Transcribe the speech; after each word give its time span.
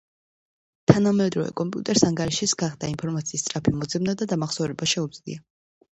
თანამედროვე 0.91 1.51
კომპიუტერს 1.61 2.05
ანგარიშის 2.09 2.57
გარდა, 2.63 2.91
ინფორმაციის 2.95 3.45
სწრაფი 3.45 3.75
მოძებნა 3.83 4.17
და 4.23 4.29
დამახსოვრება 4.33 4.93
შეუძლია 4.95 5.45